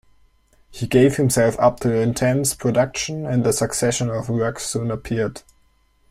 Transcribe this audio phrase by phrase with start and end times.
[0.71, 5.43] He gave himself up to intense production, and a succession of works soon appeared.